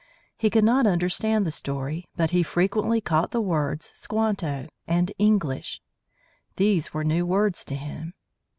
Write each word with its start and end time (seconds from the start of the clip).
He 0.35 0.49
could 0.49 0.63
not 0.63 0.87
understand 0.87 1.45
the 1.45 1.51
story, 1.51 2.05
but 2.15 2.31
he 2.31 2.41
frequently 2.41 3.01
caught 3.01 3.29
the 3.29 3.39
words, 3.39 3.91
"Squanto" 3.93 4.67
and 4.87 5.11
"English." 5.19 5.79
These 6.55 6.91
were 6.91 7.03
new 7.03 7.23
words 7.23 7.63
to 7.65 7.75
him. 7.75 8.15